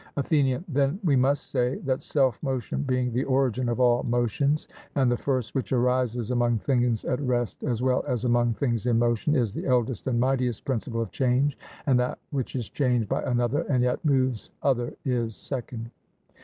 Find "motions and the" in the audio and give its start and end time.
4.01-5.15